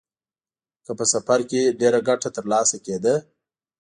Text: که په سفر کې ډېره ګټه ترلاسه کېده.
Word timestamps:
که 0.85 0.91
په 0.97 1.05
سفر 1.13 1.39
کې 1.49 1.75
ډېره 1.79 1.99
ګټه 2.07 2.29
ترلاسه 2.37 2.77
کېده. 2.85 3.15